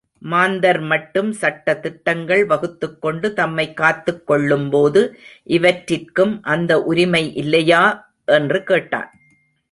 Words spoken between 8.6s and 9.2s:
கேட்டான்.